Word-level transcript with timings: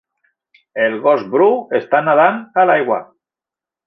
El 0.85 0.95
gos 1.03 1.21
bru 1.35 1.49
està 1.81 2.01
nedant 2.09 2.41
a 2.63 2.65
l'aigua 2.71 2.99